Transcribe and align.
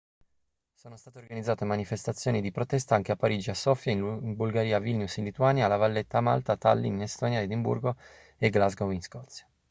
sono 0.73 0.97
state 0.97 1.19
organizzate 1.19 1.63
manifestazioni 1.63 2.41
di 2.41 2.49
protesta 2.51 2.95
anche 2.95 3.11
a 3.11 3.15
parigi 3.15 3.51
a 3.51 3.53
sofia 3.53 3.91
in 3.91 4.33
bulgaria 4.33 4.77
a 4.77 4.79
vilnius 4.79 5.17
in 5.17 5.25
lituania 5.25 5.65
a 5.65 5.67
la 5.67 5.77
valletta 5.77 6.17
a 6.17 6.21
malta 6.21 6.53
a 6.53 6.57
tallinn 6.57 6.95
in 6.95 7.01
estonia 7.03 7.37
e 7.37 7.41
a 7.41 7.43
edimburgo 7.43 7.95
e 8.39 8.49
glasgow 8.49 8.89
in 8.89 9.03
scozia 9.03 9.45